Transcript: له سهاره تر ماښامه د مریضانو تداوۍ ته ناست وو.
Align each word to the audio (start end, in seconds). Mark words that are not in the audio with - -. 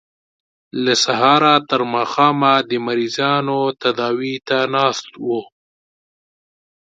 له 0.83 0.93
سهاره 1.05 1.53
تر 1.69 1.81
ماښامه 1.93 2.53
د 2.69 2.71
مریضانو 2.85 3.59
تداوۍ 3.81 4.35
ته 4.47 4.57
ناست 4.75 5.09
وو. 5.25 5.41